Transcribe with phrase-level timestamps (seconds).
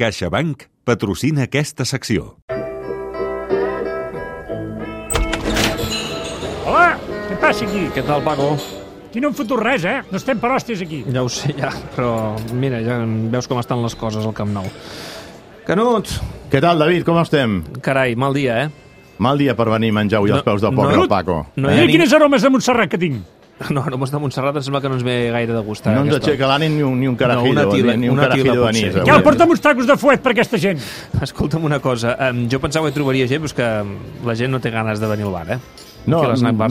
[0.00, 2.30] CaixaBank patrocina aquesta secció.
[6.64, 6.94] Hola,
[7.28, 7.82] què passa aquí?
[7.92, 8.54] Què tal, Paco?
[9.10, 9.98] Aquí no hem fotut res, eh?
[10.08, 11.02] No estem per hòsties aquí.
[11.12, 12.14] Ja ho sé, ja, però
[12.56, 14.70] mira, ja veus com estan les coses al Camp Nou.
[15.68, 16.14] Canut!
[16.50, 17.04] Què tal, David?
[17.04, 17.58] Com estem?
[17.84, 18.70] Carai, mal dia, eh?
[19.20, 20.80] Mal dia per venir a menjar avui als No, peus del no.
[20.80, 21.42] poble del Paco.
[21.56, 23.20] No No hi ha Mira quines aromes de Montserrat que tinc.
[23.70, 25.84] No, no de Montserrat em sembla que no ens ve gaire de gust.
[25.86, 28.18] eh, No ens aixeca l'ànim ni un, ni un No, carajillo, una tila- ni un
[28.18, 28.92] una tila carajillo potser.
[28.94, 29.06] d'anís.
[29.10, 30.80] Ja porta'm uns tacos de fuet per aquesta gent.
[31.28, 34.60] Escolta'm una cosa, um, jo pensava que trobaria gent, però és que la gent no
[34.60, 35.58] té ganes de venir al bar, eh?
[36.06, 36.68] No, m'ha-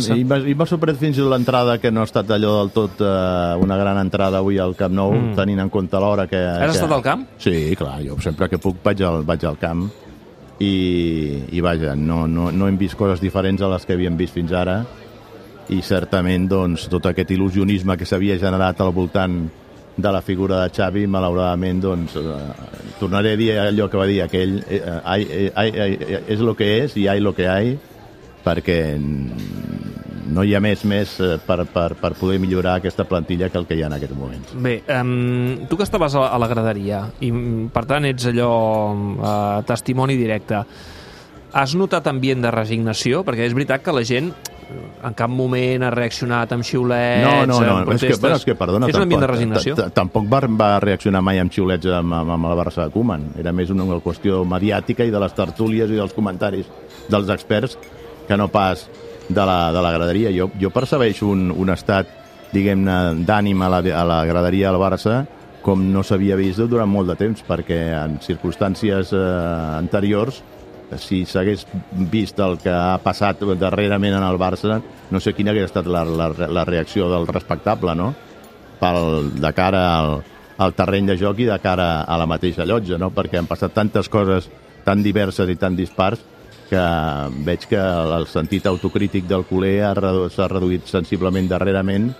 [0.50, 3.56] i m'ha sorprès fins i tot l'entrada, que no ha estat allò del tot eh,
[3.62, 5.36] una gran entrada avui al Camp Nou, mm.
[5.38, 6.36] tenint en compte l'hora que...
[6.42, 6.78] Has que...
[6.80, 7.28] estat al camp?
[7.38, 9.86] Sí, clar, jo sempre que puc vaig al, vaig al camp
[10.60, 14.34] i, i vaja, no, no, no hem vist coses diferents a les que havíem vist
[14.34, 14.82] fins ara
[15.70, 19.42] i certament doncs, tot aquest il·lusionisme que s'havia generat al voltant
[20.00, 24.22] de la figura de Xavi, malauradament, doncs, eh, tornaré a dir allò que va dir
[24.24, 27.48] aquell, eh, eh, ai, eh, ai, ai, és lo que és i hay lo que
[27.48, 27.78] hay,
[28.46, 28.80] perquè
[30.30, 33.68] no hi ha més més eh, per, per, per poder millorar aquesta plantilla que el
[33.68, 34.54] que hi ha en aquests moments.
[34.56, 37.32] Bé, um, tu que estaves a, la graderia i
[37.74, 38.54] per tant ets allò
[38.94, 39.34] uh,
[39.68, 40.64] testimoni directe
[41.52, 43.24] has notat ambient de resignació?
[43.26, 44.49] Perquè és veritat que la gent eh,
[45.04, 48.22] en cap moment ha reaccionat amb xiulets, No, no, no, amb és que, protestes.
[48.22, 49.76] bueno, és que perdona, és un ambient de resignació?
[49.96, 53.32] tampoc va, va reaccionar mai amb xiulets amb, amb, amb el Barça de Koeman.
[53.40, 56.70] Era més una, una qüestió mediàtica i de les tertúlies i dels comentaris
[57.10, 57.78] dels experts
[58.28, 58.88] que no pas
[59.30, 60.32] de la, de la graderia.
[60.36, 62.08] Jo, jo percebeixo un, un estat,
[62.54, 65.26] diguem-ne, d'ànim a, la, a la graderia del Barça
[65.62, 69.20] com no s'havia vist durant molt de temps, perquè en circumstàncies eh,
[69.78, 70.42] anteriors
[70.98, 71.66] si s'hagués
[72.12, 74.80] vist el que ha passat darrerament en el Barça,
[75.12, 78.14] no sé quina hagués estat la, la, la reacció del respectable, no?
[78.80, 80.24] Pel, de cara al,
[80.58, 83.12] al terreny de joc i de cara a la mateixa llotja, no?
[83.16, 84.50] Perquè han passat tantes coses
[84.86, 86.24] tan diverses i tan dispars
[86.70, 86.82] que
[87.46, 89.82] veig que el sentit autocrític del culer
[90.34, 92.12] s'ha reduït sensiblement darrerament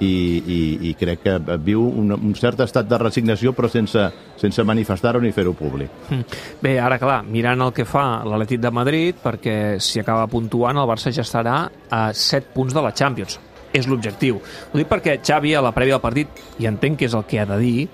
[0.00, 0.58] i, i,
[0.90, 4.04] i crec que viu un, un cert estat de resignació però sense,
[4.38, 5.90] sense manifestar-ho ni fer-ho públic.
[6.08, 6.40] Mm.
[6.62, 10.88] Bé, ara, clar, mirant el que fa l'Atlètic de Madrid, perquè si acaba puntuant, el
[10.90, 11.60] Barça ja estarà
[11.90, 13.40] a 7 punts de la Champions.
[13.74, 14.38] És l'objectiu.
[14.40, 17.42] Ho dic perquè Xavi, a la prèvia del partit, i entenc que és el que
[17.42, 17.88] ha de dir,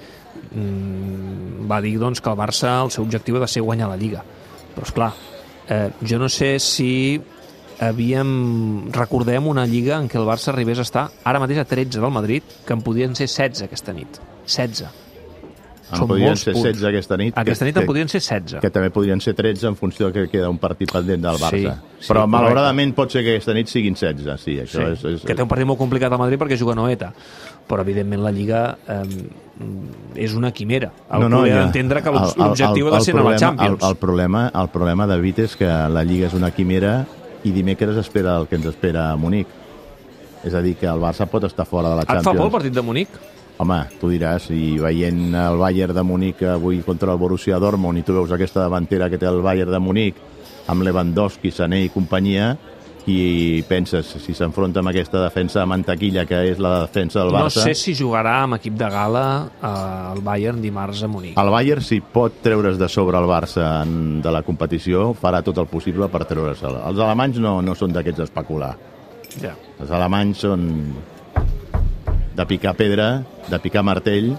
[0.52, 3.98] mmm, va dir doncs, que el Barça, el seu objectiu ha de ser guanyar la
[3.98, 4.22] Lliga.
[4.74, 5.10] Però, és clar,
[5.68, 7.20] eh, jo no sé si
[7.80, 12.00] havíem, recordem una lliga en què el Barça arribés a estar ara mateix a 13
[12.00, 14.20] del Madrid, que en podien ser 16 aquesta nit.
[14.46, 14.84] 16.
[15.84, 16.68] En Són podrien molts ser punts.
[16.70, 17.36] 16 aquesta nit.
[17.36, 18.60] Aquesta que, nit en que, podrien ser 16.
[18.64, 21.50] que també podrien ser 13 en funció que queda un partit pendent del Barça.
[21.50, 21.66] Sí,
[21.98, 22.32] sí, Però correcte.
[22.36, 25.44] malauradament pot ser que aquesta nit siguin 16, sí, això Sí, és, és, que té
[25.44, 27.12] un partit molt complicat al Madrid perquè juga a Noeta
[27.68, 29.04] però evidentment la Lliga eh,
[30.20, 31.62] és una quimera el no, no, ja.
[31.62, 35.06] d'entendre que l'objectiu ha de ser anar a la Champions El, el, problema, el problema,
[35.08, 36.98] David, és que la Lliga és una quimera
[37.44, 39.46] i dimecres espera el que ens espera a Munic.
[40.44, 42.36] És a dir, que el Barça pot estar fora de la et fa Champions.
[42.38, 43.08] por el partit de Munic?
[43.62, 48.02] Home, tu diràs, i veient el Bayern de Munic avui contra el Borussia Dortmund i
[48.02, 50.16] tu veus aquesta davantera que té el Bayern de Munic
[50.66, 52.56] amb Lewandowski, Sané i companyia
[53.06, 57.42] i penses, si s'enfronta amb aquesta defensa de mantequilla que és la defensa del no
[57.42, 57.66] Barça...
[57.66, 59.24] sé si jugarà amb equip de gala
[59.60, 63.82] eh, el Bayern dimarts a Munic El Bayern, si pot treure's de sobre el Barça
[63.82, 66.80] en, de la competició, farà tot el possible per treure'l.
[66.80, 68.72] Els alemanys no, no són d'aquests d'especular.
[69.42, 69.52] ja.
[69.80, 70.64] Els alemanys són
[72.34, 74.32] de picar pedra, de picar martell,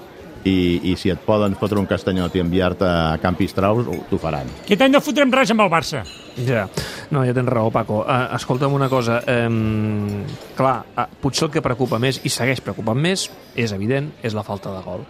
[0.46, 4.52] i, i si et poden fotre un castanyot i enviar-te a Campistraus, t'ho faran.
[4.64, 6.04] Aquest any no fotrem res amb el Barça.
[6.36, 6.66] Ja,
[7.16, 8.02] no, ja tens raó, Paco.
[8.04, 9.22] Uh, escolta'm una cosa.
[9.32, 10.22] Um,
[10.58, 13.26] clar, uh, potser el que preocupa més, i segueix preocupant més,
[13.56, 15.06] és evident, és la falta de gol.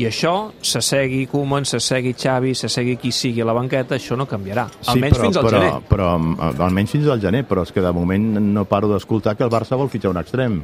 [0.00, 0.34] I això,
[0.64, 4.26] se segui Koeman, se segui Xavi, se segui qui sigui a la banqueta, això no
[4.30, 4.66] canviarà.
[4.90, 5.72] Almenys però, fins al però, gener.
[5.92, 9.46] Però, però, almenys fins al gener, però és que de moment no paro d'escoltar que
[9.46, 10.62] el Barça vol fitxar un extrem.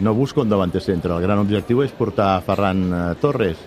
[0.00, 1.10] No busca un davanter centre.
[1.14, 3.58] El gran objectiu és portar Ferran eh, Torres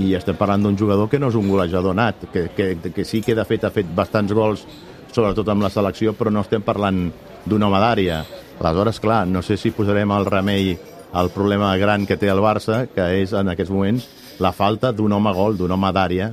[0.00, 3.22] i estem parlant d'un jugador que no és un golejador nat, que, que, que sí
[3.24, 4.66] que de fet ha fet bastants gols,
[5.12, 7.06] sobretot amb la selecció, però no estem parlant
[7.48, 8.20] d'un home d'àrea.
[8.60, 10.74] Aleshores, clar, no sé si posarem el remei
[11.16, 14.08] al problema gran que té el Barça, que és en aquests moments
[14.40, 16.32] la falta d'un home gol, d'un home d'àrea,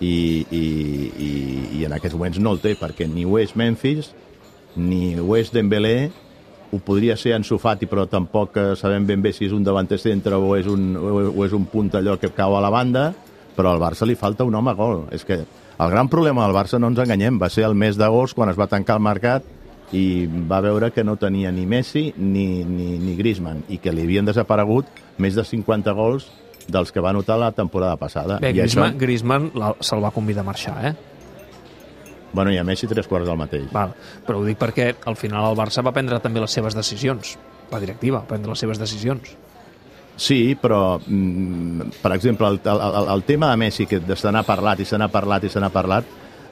[0.00, 0.16] i,
[0.50, 0.64] i,
[1.22, 1.30] i,
[1.78, 4.10] i en aquests moments no el té, perquè ni ho és Memphis,
[4.74, 6.10] ni ho és Dembélé,
[6.74, 10.00] ho podria ser Ansu Fati, però tampoc eh, sabem ben bé si és un davanter
[10.02, 13.12] centre o és un, o és un punt allò que cau a la banda,
[13.54, 15.04] però al Barça li falta un home gol.
[15.14, 18.34] És que el gran problema del Barça, no ens enganyem, va ser el mes d'agost
[18.34, 19.46] quan es va tancar el mercat
[19.94, 24.06] i va veure que no tenia ni Messi ni, ni, ni Griezmann i que li
[24.06, 24.88] havien desaparegut
[25.22, 26.30] més de 50 gols
[26.66, 28.38] dels que va notar la temporada passada.
[28.40, 29.50] Bé, I Griezmann, això, Griezmann
[29.84, 30.94] se'l va convidar a marxar, eh?
[32.34, 33.70] Bueno, i a Messi tres quarts del mateix.
[33.72, 33.94] Val.
[34.26, 37.36] Però ho dic perquè al final el Barça va prendre també les seves decisions.
[37.70, 39.32] La directiva va prendre les seves decisions.
[40.16, 44.80] Sí, però, mm, per exemple, el, el, el tema de Messi, que se n'ha parlat
[44.80, 46.04] i se n'ha parlat i se n'ha parlat,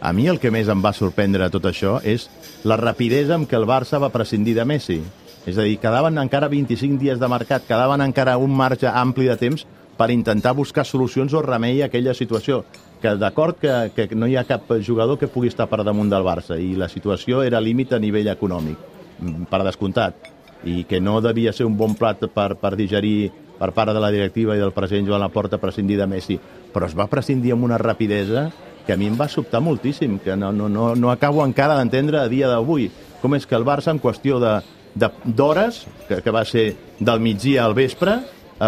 [0.02, 2.26] a mi el que més em va sorprendre tot això és
[2.66, 4.98] la rapidesa amb què el Barça va prescindir de Messi.
[5.46, 9.36] És a dir, quedaven encara 25 dies de mercat, quedaven encara un marge ampli de
[9.38, 9.62] temps
[9.98, 12.64] per intentar buscar solucions o remei a aquella situació.
[13.02, 16.22] Que d'acord que, que no hi ha cap jugador que pugui estar per damunt del
[16.22, 18.78] Barça i la situació era límit a nivell econòmic,
[19.18, 20.28] mm, per descomptat,
[20.64, 24.10] i que no devia ser un bon plat per, per digerir per part de la
[24.10, 26.38] directiva i del president Joan Laporta prescindir de Messi,
[26.72, 28.50] però es va prescindir amb una rapidesa
[28.86, 32.18] que a mi em va sobtar moltíssim, que no, no, no, no acabo encara d'entendre
[32.18, 32.88] a dia d'avui
[33.22, 37.74] com és que el Barça en qüestió d'hores, que, que va ser del migdia al
[37.78, 38.18] vespre,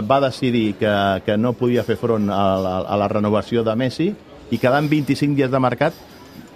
[0.03, 0.95] va decidir que,
[1.27, 4.11] que no podia fer front a la, a la renovació de Messi
[4.51, 5.95] i quedant 25 dies de mercat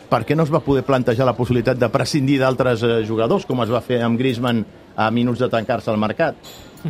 [0.08, 3.60] per què no es va poder plantejar la possibilitat de prescindir d'altres eh, jugadors, com
[3.64, 4.64] es va fer amb Griezmann
[4.96, 6.38] a minuts de tancar-se al mercat?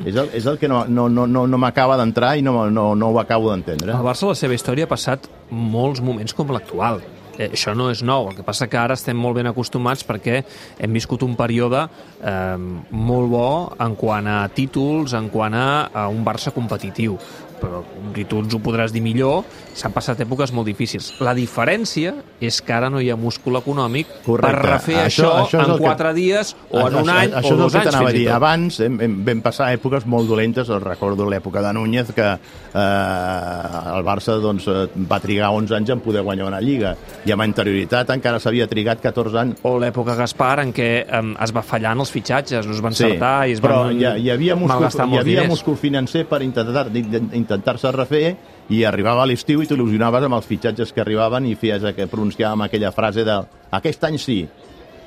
[0.04, 2.92] És el, és el que no, no, no, no, no m'acaba d'entrar i no, no,
[2.94, 3.96] no ho acabo d'entendre.
[3.96, 7.00] El Barça, la seva història, ha passat molts moments com l'actual.
[7.38, 10.43] Eh, això no és nou, el que passa que ara estem molt ben acostumats perquè
[10.79, 12.56] hem viscut un període eh,
[12.90, 13.49] molt bo
[13.79, 17.19] en quant a títols, en quant a, a un Barça competitiu
[17.58, 17.82] però
[18.29, 19.43] tu ens ho podràs dir millor,
[19.75, 21.08] s'han passat èpoques molt difícils.
[21.25, 24.46] La diferència és que ara no hi ha múscul econòmic Correcte.
[24.46, 27.32] per refer Això- això, això és en el que- quatre dies o en un any
[27.32, 28.31] això o és dos anys t'anava a fins i dir.
[28.31, 33.96] Abans hem, hem, vam passar èpoques molt dolentes, el recordo l'època de Núñez, que eh,
[33.99, 36.96] el Barça doncs, eh, va trigar 11 anys en poder guanyar una Lliga,
[37.28, 39.58] i amb anterioritat encara s'havia trigat 14 anys.
[39.69, 40.88] O l'època Gaspar en què
[41.19, 43.98] um, es va fallar en els fitxatges, no es va encertar i es però van
[43.98, 48.25] hi, hi havia, múscul, malgastar hi havia múscul financer per intentar- intentar-se refer
[48.72, 52.64] i arribava a l'estiu i t'il·lusionaves amb els fitxatges que arribaven i feies que pronunciàvem
[52.66, 53.36] aquella frase de
[53.76, 54.40] aquest any sí,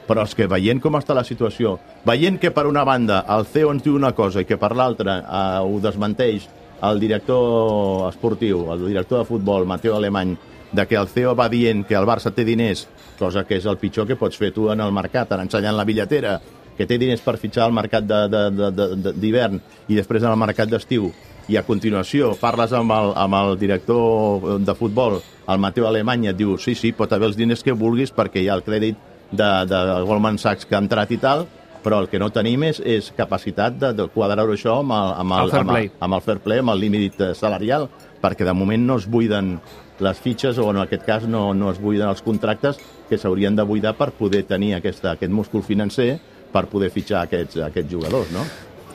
[0.08, 3.74] però és que veient com està la situació, veient que per una banda el CEO
[3.74, 6.50] ens diu una cosa i que per l'altra eh, ho desmenteix
[6.82, 10.34] el director esportiu, el director de futbol, Mateo Alemany,
[10.72, 12.88] de que el CEO va dient que el Barça té diners,
[13.20, 15.86] cosa que és el pitjor que pots fer tu en el mercat, en ensenyant la
[15.88, 16.40] bitlletera,
[16.78, 20.40] que té diners per fitxar al mercat d'hivern de, de, de, i després en el
[20.40, 21.12] mercat d'estiu,
[21.52, 25.20] i a continuació parles amb el, amb el director de futbol,
[25.52, 28.50] el Mateo Alemany, et diu, sí, sí, pot haver els diners que vulguis perquè hi
[28.50, 29.00] ha el crèdit
[29.32, 31.46] de, de Goldman Sachs que ha entrat i tal,
[31.84, 35.34] però el que no tenim és, és capacitat de, de quadrar-ho això amb el, amb
[35.38, 35.92] el, El amb, el, play.
[36.00, 37.88] amb el fair play, amb el límit eh, salarial,
[38.22, 39.56] perquè de moment no es buiden
[40.02, 42.78] les fitxes o en aquest cas no, no es buiden els contractes
[43.10, 46.16] que s'haurien de buidar per poder tenir aquesta, aquest múscul financer
[46.52, 48.42] per poder fitxar aquests, aquests jugadors, no?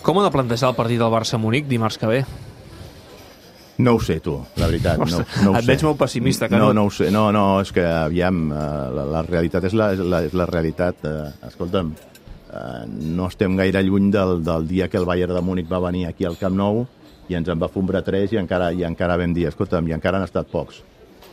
[0.02, 2.20] Com ha de plantejar el partit del Barça-Munic dimarts que ve?
[3.78, 4.96] No ho sé, tu, la veritat.
[4.98, 5.04] No,
[5.44, 5.68] no ho et sé.
[5.68, 6.74] veig molt pessimista, No, Canut.
[6.78, 7.10] no ho sé.
[7.12, 8.60] No, no, és que, aviam, eh,
[8.96, 11.02] la, la realitat és la, és la, és la realitat.
[11.04, 11.90] Eh, escolta'm,
[12.46, 16.24] no estem gaire lluny del, del dia que el Bayern de Múnich va venir aquí
[16.24, 16.84] al Camp Nou
[17.28, 20.20] i ens en va fombrar 3 i encara, i encara vam dir, escolta'm, i encara
[20.20, 20.82] han estat pocs.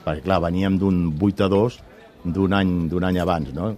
[0.04, 1.78] Perquè, clar, veníem d'un 8 a 2
[2.24, 3.74] d'un any, d'un any abans, no?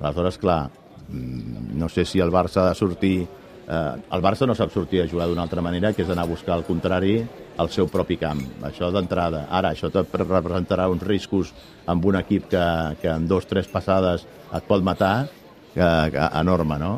[0.00, 0.64] Aleshores, clar,
[1.08, 3.28] mm, no sé si el Barça ha de sortir...
[3.62, 6.32] Eh, el Barça no sap sortir a jugar d'una altra manera, que és anar a
[6.32, 7.20] buscar el contrari
[7.62, 8.40] al seu propi camp.
[8.66, 9.46] Això d'entrada.
[9.50, 11.52] Ara, això te representarà uns riscos
[11.86, 12.64] amb un equip que,
[13.00, 15.28] que en dos, tres passades et pot matar,
[15.74, 16.92] que, que, enorme, no?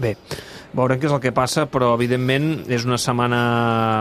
[0.00, 0.14] Bé,
[0.76, 3.42] veurem què és el que passa, però evidentment és una setmana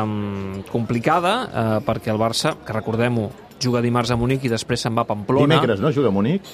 [0.05, 3.29] mm, complicada eh, perquè el Barça, que recordem-ho,
[3.59, 5.57] juga dimarts a Munic i després se'n va a Pamplona.
[5.57, 5.91] Dimecres, no?
[5.95, 6.47] Juga a Munic?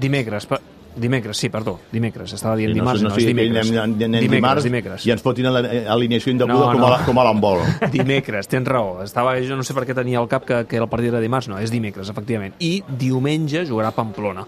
[0.00, 0.60] Dimecres, per...
[0.96, 2.32] dimecres, sí, perdó, dimecres.
[2.32, 3.70] Estava dient Sí, dimarts, no, no, és dimecres.
[3.70, 5.06] anem, anem dimecres, dimarts dimecres.
[5.06, 6.86] i ens fotin a la- alineació indeguda No, com, no.
[6.86, 7.58] a, la- com a l'handbol.
[7.92, 9.02] Dimecres, tens raó.
[9.02, 11.48] Estava, jo no sé per què tenia al cap que, que el partit era dimarts.
[11.48, 12.54] No, és dimecres, efectivament.
[12.60, 14.42] I diumenge jugarà a Pamplona.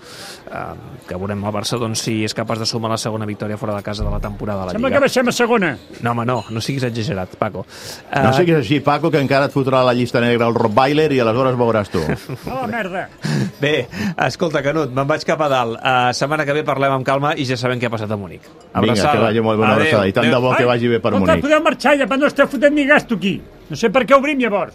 [0.46, 0.74] Uh,
[1.08, 3.82] que veurem el Barça doncs, si és capaç de sumar la segona victòria fora de
[3.82, 4.98] casa de la temporada de la Sembla Lliga.
[5.00, 5.72] que baixem a segona.
[6.02, 7.64] No, home, no, no siguis exagerat, Paco.
[8.10, 11.08] Uh, No siguis així, Paco, que encara et fotrà a la llista negra el Rottweiler
[11.12, 12.02] i aleshores veuràs tu.
[12.50, 13.08] A la merda.
[13.60, 13.86] Bé,
[14.26, 15.78] escolta, Canut, me'n vaig cap a dalt.
[15.78, 18.42] Uh, setmana que ve parlem amb calma i ja sabem què ha passat a Munic.
[18.82, 19.86] Vinga, que vagi molt bona Adéu.
[19.86, 20.08] abraçada.
[20.08, 21.44] I tant de bo que vagi bé per Escolta, Munic.
[21.46, 23.40] podeu marxar ja, però no esteu fotent ni gasto aquí.
[23.70, 24.74] No sé per què obrim llavors.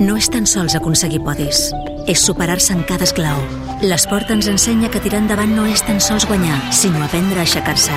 [0.00, 1.68] No és tan sols aconseguir podis,
[2.10, 3.38] és superar-se en cada esclau.
[3.82, 7.92] L'esport ens ensenya que tirar endavant no és tan sols guanyar, sinó aprendre a aixecar-se.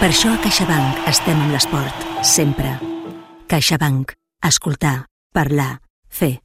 [0.00, 2.76] Per això a CaixaBank estem amb l'esport, sempre.
[3.48, 4.12] CaixaBank.
[4.44, 5.80] Escoltar, parlar,
[6.10, 6.36] fer.